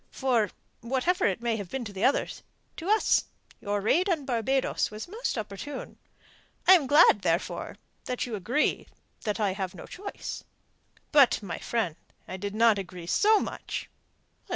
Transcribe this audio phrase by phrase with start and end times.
[0.09, 0.49] For,
[0.79, 2.41] whatever it may have been to others,
[2.77, 3.25] to us
[3.59, 5.99] your raid upon Barbados was most opportune.
[6.67, 8.87] I am glad, therefore, that you agree
[9.21, 10.43] the I have no choice."
[11.11, 13.91] "But, my friend, I did not agree so much."